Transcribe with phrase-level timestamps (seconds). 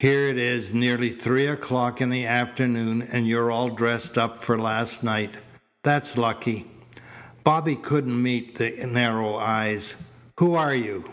[0.00, 4.58] "Here it is nearly three o'clock in the afternoon, and you're all dressed up for
[4.58, 5.38] last night.
[5.82, 6.66] That's lucky."
[7.44, 10.02] Bobby couldn't meet the narrow eyes.
[10.38, 11.08] "Who are you?"